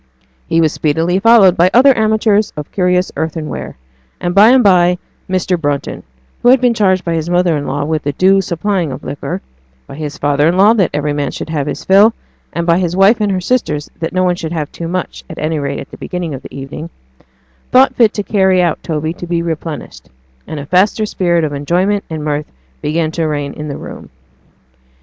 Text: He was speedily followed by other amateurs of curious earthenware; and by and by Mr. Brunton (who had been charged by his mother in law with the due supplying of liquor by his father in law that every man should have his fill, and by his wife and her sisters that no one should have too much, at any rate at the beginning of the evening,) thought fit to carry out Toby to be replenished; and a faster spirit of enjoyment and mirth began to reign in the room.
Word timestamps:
He 0.47 0.61
was 0.61 0.73
speedily 0.73 1.19
followed 1.19 1.55
by 1.55 1.69
other 1.75 1.95
amateurs 1.95 2.51
of 2.57 2.71
curious 2.71 3.11
earthenware; 3.15 3.77
and 4.19 4.33
by 4.33 4.49
and 4.49 4.63
by 4.63 4.97
Mr. 5.29 5.61
Brunton 5.61 6.01
(who 6.41 6.49
had 6.49 6.59
been 6.59 6.73
charged 6.73 7.05
by 7.05 7.13
his 7.13 7.29
mother 7.29 7.55
in 7.55 7.67
law 7.67 7.85
with 7.85 8.01
the 8.01 8.13
due 8.13 8.41
supplying 8.41 8.91
of 8.91 9.03
liquor 9.03 9.43
by 9.85 9.93
his 9.93 10.17
father 10.17 10.47
in 10.47 10.57
law 10.57 10.73
that 10.73 10.89
every 10.91 11.13
man 11.13 11.29
should 11.29 11.49
have 11.51 11.67
his 11.67 11.85
fill, 11.85 12.15
and 12.51 12.65
by 12.65 12.79
his 12.79 12.95
wife 12.95 13.21
and 13.21 13.31
her 13.31 13.39
sisters 13.39 13.91
that 13.99 14.11
no 14.11 14.23
one 14.23 14.35
should 14.35 14.53
have 14.53 14.71
too 14.71 14.87
much, 14.87 15.23
at 15.29 15.37
any 15.37 15.59
rate 15.59 15.77
at 15.79 15.91
the 15.91 15.97
beginning 15.97 16.33
of 16.33 16.41
the 16.41 16.55
evening,) 16.59 16.89
thought 17.71 17.93
fit 17.93 18.11
to 18.15 18.23
carry 18.23 18.59
out 18.59 18.81
Toby 18.81 19.13
to 19.13 19.27
be 19.27 19.43
replenished; 19.43 20.09
and 20.47 20.59
a 20.59 20.65
faster 20.65 21.05
spirit 21.05 21.43
of 21.43 21.53
enjoyment 21.53 22.03
and 22.09 22.25
mirth 22.25 22.51
began 22.81 23.11
to 23.11 23.27
reign 23.27 23.53
in 23.53 23.67
the 23.67 23.77
room. 23.77 24.09